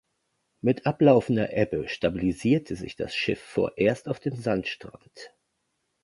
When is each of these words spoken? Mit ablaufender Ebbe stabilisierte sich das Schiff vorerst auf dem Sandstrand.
Mit 0.61 0.87
ablaufender 0.87 1.53
Ebbe 1.55 1.87
stabilisierte 1.87 2.75
sich 2.75 2.95
das 2.95 3.13
Schiff 3.15 3.39
vorerst 3.39 4.09
auf 4.09 4.19
dem 4.19 4.35
Sandstrand. 4.35 5.35